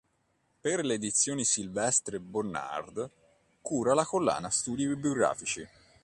Per 0.61 0.83
le 0.83 0.95
Edizioni 0.95 1.45
Sylvestre 1.45 2.19
Bonnard 2.19 3.07
cura 3.61 3.93
la 3.93 4.03
collana 4.03 4.49
Studi 4.49 4.87
Bibliografici. 4.87 5.67